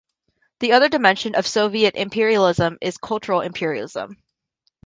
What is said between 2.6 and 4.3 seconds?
is cultural imperialism.